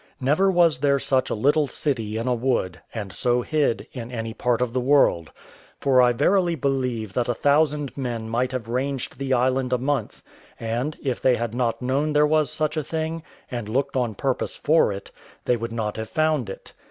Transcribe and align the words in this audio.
Never 0.19 0.49
was 0.49 0.79
there 0.79 0.97
such 0.97 1.29
a 1.29 1.35
little 1.35 1.67
city 1.67 2.17
in 2.17 2.27
a 2.27 2.33
wood, 2.33 2.81
and 2.91 3.13
so 3.13 3.43
hid, 3.43 3.85
in 3.93 4.11
any 4.11 4.33
part 4.33 4.59
of 4.59 4.73
the 4.73 4.79
world; 4.79 5.29
for 5.79 6.01
I 6.01 6.11
verify 6.11 6.55
believe 6.55 7.13
that 7.13 7.29
a 7.29 7.35
thousand 7.35 7.95
men 7.95 8.27
might 8.27 8.51
have 8.51 8.67
ranged 8.67 9.19
the 9.19 9.35
island 9.35 9.71
a 9.73 9.77
month, 9.77 10.23
and, 10.59 10.97
if 11.03 11.21
they 11.21 11.35
had 11.35 11.53
not 11.53 11.83
known 11.83 12.13
there 12.13 12.25
was 12.25 12.49
such 12.51 12.77
a 12.77 12.83
thing, 12.83 13.21
and 13.51 13.69
looked 13.69 13.95
on 13.95 14.15
purpose 14.15 14.55
for 14.57 14.91
it, 14.91 15.11
they 15.45 15.55
would 15.55 15.71
not 15.71 15.97
have 15.97 16.09
found 16.09 16.49
it. 16.49 16.73